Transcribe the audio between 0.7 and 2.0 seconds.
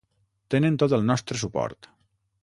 tot el nostre suport.